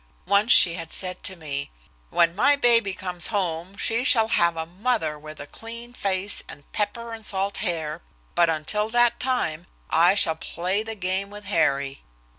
[0.25, 1.69] Once she had said to me,
[2.09, 6.63] "When my baby comes home, she shall have a mother with a clean face and
[6.71, 8.01] pepper and salt hair,
[8.33, 12.01] but until that time, I shall play the game with Harry."